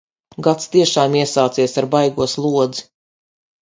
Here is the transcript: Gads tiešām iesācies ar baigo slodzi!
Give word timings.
Gads 0.47 0.65
tiešām 0.77 1.19
iesācies 1.21 1.79
ar 1.85 1.91
baigo 1.95 2.31
slodzi! 2.37 2.93